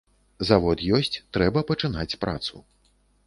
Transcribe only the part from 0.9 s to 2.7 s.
ёсць, трэба пачынаць працу.